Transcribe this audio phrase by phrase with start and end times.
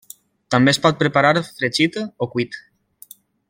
[0.53, 2.61] També es pot preparar fregit o cuit.